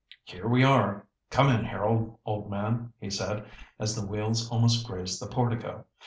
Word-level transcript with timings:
"Here 0.23 0.47
we 0.47 0.63
are! 0.63 1.05
Come 1.29 1.49
in 1.49 1.63
Harold, 1.63 2.17
old 2.25 2.49
man," 2.49 2.91
he 2.99 3.11
said, 3.11 3.45
as 3.77 3.95
the 3.95 4.03
wheels 4.07 4.49
almost 4.49 4.87
grazed 4.87 5.21
the 5.21 5.27
portico. 5.27 5.85